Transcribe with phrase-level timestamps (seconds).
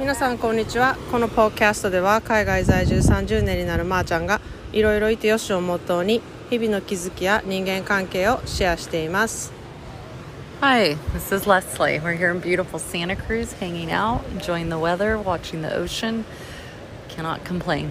[0.00, 4.40] 皆さんこんにちはこのポッキャストでは海外在住30年になるまーちゃんが
[4.72, 9.52] いろいろいてよしをモットーに日々の気づきや人間関係をシェアしています
[10.62, 12.00] Hi, this is Leslie.
[12.00, 16.24] We're here in beautiful Santa Cruz, hanging out, enjoying the weather, watching the ocean.
[17.10, 17.90] Cannot complain.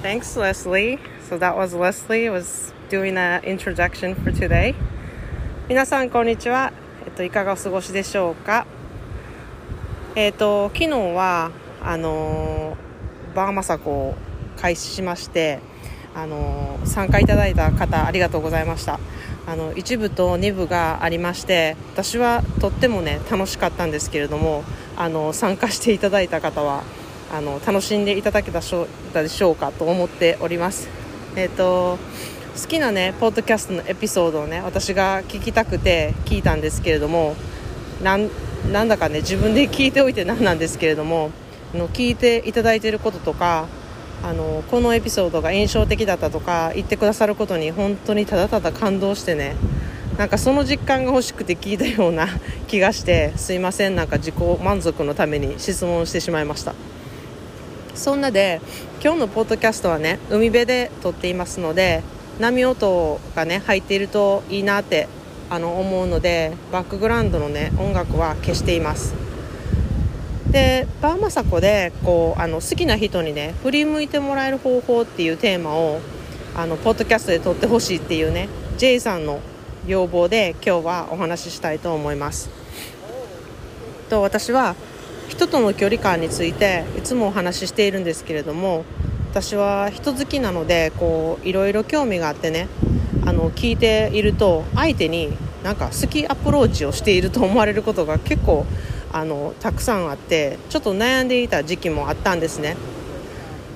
[0.00, 4.74] Thanks Leslie So that was Leslie was doing an introduction for today
[5.68, 6.72] 皆さんこんにちは
[7.04, 8.66] えっといかがお過ごしでしょうか
[10.16, 12.76] えっと昨日はあの
[13.34, 14.14] バーマサコを
[14.56, 15.60] 開始しまして
[16.14, 18.98] あの参加いただいた方ありがとうございました。
[19.46, 24.64] あの1部と2部がありまして私はとってもね楽しかったんですけれども
[24.96, 26.84] あの参加していただいた方は
[27.32, 30.88] あの楽しんでいただけたでしょうかと思っております。
[31.36, 31.98] えっ、と
[32.60, 37.36] 好きなねポッドキャストのエピソードをね私が聞きたくて聞いたんですけれども
[38.02, 38.28] なん
[38.72, 41.30] なんだかね自分で聞いておいてなんなんですけれども
[41.74, 43.66] の聞いていただいていることとか
[44.22, 49.56] あのこのエピソードが印象的だったとか言ってくださることに本当にただただ感動してね
[50.18, 52.28] なんかその実感が欲しくて聞いたような
[52.68, 56.74] 気がしてすいませんなんか自己満足のために質問してしまいました。
[57.94, 58.60] そんなで
[59.02, 62.02] 今日のポッドキャストはね海辺で撮っていますので
[62.38, 65.08] 波音がね入っているといいなって
[65.50, 69.14] あの思うのでバックグラウンドのね音楽は消しています。
[70.50, 76.00] でバーマサコでこうあの好きな人にね振り向いてもらえる方法っていうテーマを
[76.56, 79.40] あのポッドキャストで撮ってほしいっていうね J さんの
[79.86, 82.50] 要望で今日はお話ししたいと思います。
[84.08, 84.74] と私は
[85.28, 88.84] 人との距離感についていつもお話ししているんですけれども
[89.30, 92.66] 私は人好きなのでこういろいろ興味があってね
[93.30, 98.66] あの聞いていると相手になんか好きアプローチをしていると思われることが結構
[99.12, 102.76] あのたくさんあってちょっと悩んでいた時期もあったんですね。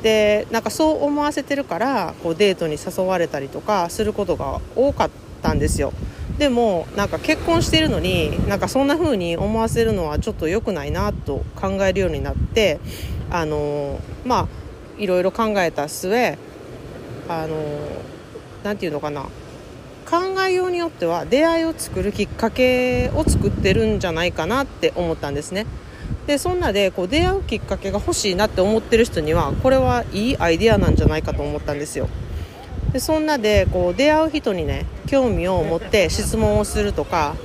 [0.02, 5.92] でなんかそう思わせてるからこうデートに誘われたりとかすることが多かったんですよ。
[6.36, 12.80] でもなんか結婚してるのになんかそんな風に思わせるのはちょっと良くないなと考えるようになって
[13.30, 14.48] あのまあ
[14.98, 16.38] いろいろ考えた末
[17.28, 17.56] あの
[18.64, 19.26] 何て言うのかな。
[20.44, 25.64] 考えようによっては出会いを作るきっかけを作ってるんじゃないかなって思ったんですね。
[26.26, 32.08] でそんなでこう出会うきっかけが欲しいなって思ってる人にはこれはいいアイデアなんじゃないかと思ったんですよ。
[32.92, 37.36] でそんなでこう出会う人にね興味を持って質問をするとか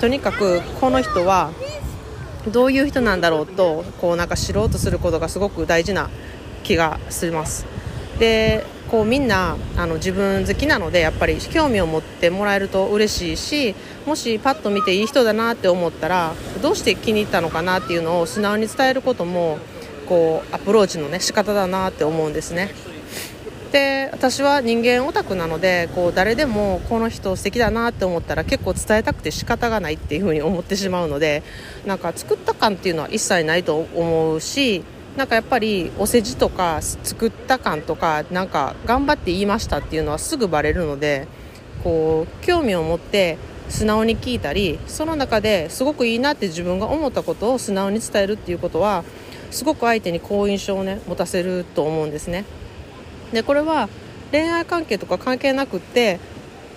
[0.00, 1.50] とにかくこの人は
[2.52, 6.08] どういう人なんだろうとこうなんか知ろうとすることがすごく大事な
[6.62, 7.66] 気がします。
[8.18, 13.74] でこうみんなあの自分好きなのでやっぱり興味を持ってもらえると嬉しいし
[14.06, 16.32] もしパッと見ていい人だなって思ったら
[16.62, 19.58] どうして気に入ったのかなっていうのを素直に伝えることも
[20.08, 22.70] こうアプローチのね仕方だなって思うんですね。
[23.72, 31.42] で私は人間オタクなのでこう誰でもこの人素敵だなって思ったら結構伝えたくて仕方がないっていう風に思ってしまうので
[31.84, 34.84] なんか作った感っていうのは一切ないと思うし
[35.16, 41.28] なんかやっぱりお世辞とか作った感とかなんか頑張って言いましたっていうのはすぐバレるので
[41.84, 43.38] こう興味を持って
[43.68, 49.04] 素直に聞いたりその中ですごくいいなって自分が思ったことを素直に伝えるっていうことは
[49.50, 52.44] すごく相手に好印象をね持たせると思うんですね。
[53.32, 53.88] でこれは
[54.32, 56.18] 恋愛関係とか関係なくって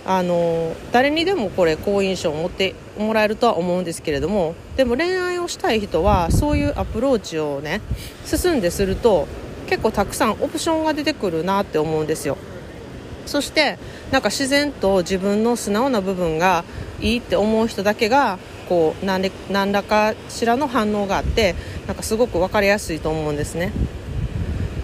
[0.08, 7.82] あの誰にでもこれ好印象を持ってもらえるとは思うんですけれどもでも恋愛をしたい人はそういうアプローチをね
[8.26, 9.28] 進んですると
[9.68, 12.38] 結構たくさんオプションが出てくるなって思うんですよ。
[13.26, 13.78] そして
[14.12, 16.64] なんか自然と自分の素直な部分が
[17.02, 18.40] いいって思う人だけが
[18.70, 21.54] こう何何らかしらの反応があって
[21.86, 23.74] なんかすごく分かりやすいと思うんですね。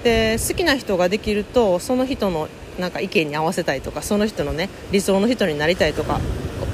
[0.03, 6.19] で好きな人ができるとその人のなんか意見に合わせたいとかその人のね理想の人になりたいとか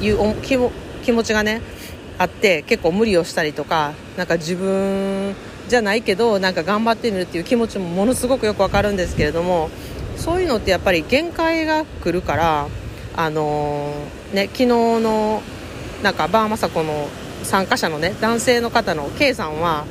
[0.01, 0.71] いう気も
[1.03, 1.61] 気持ちがね
[2.17, 5.35] あって結構無理をしたりとかなんか自分
[5.67, 9.69] じゃないけどなんか頑張ってみるっていう気持ちもものすごくよくわかるんですけれども
[10.17, 12.67] そういうのってやっぱり限界が来るから
[13.15, 15.41] あのー、ね昨日の
[16.03, 17.07] なんかバーマサコの
[17.43, 19.85] 参加者のね男性の方の K さんは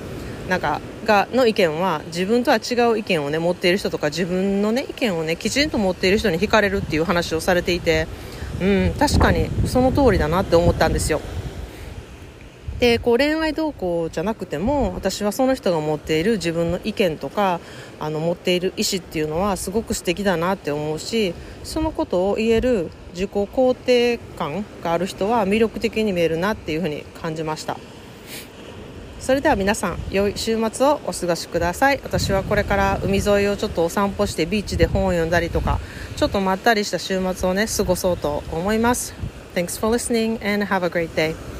[0.49, 8.09] なんかがの意見は自分とは違う意見をね持っている人とか自分のね意見をねきちんと持っている人に惹かれるっていう話をされていて
[8.61, 11.21] うん確かにその通りだなって思ったんですよ。
[12.81, 17.59] でこう恋愛動向じゃなくても私はその人が持っている自分の意見とか
[17.99, 21.35] あの持っている意思っていうのはすごく素敵だなって思うし
[21.65, 27.77] そのことを言える自己肯定感がある人は魅力的に見えるなっていうふうに感じました。
[29.29, 32.01] それでは皆さん良い週末をお過ごしください。
[32.03, 35.81] 私はこれから海沿いをちょっとお散歩してビーチで本を読んだりとか
[36.17, 39.13] ちょっとまったりした週末をね過ごそうと思います。
[39.55, 41.58] Thanks for listening and have a great day.